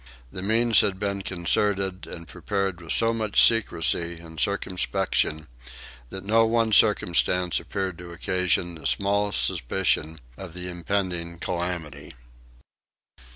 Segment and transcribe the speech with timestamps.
[0.31, 5.47] The means had been concerted and prepared with so much secrecy and circumspection
[6.09, 12.15] that no one circumstance appeared to occasion the smallest suspicion of the impending calamity.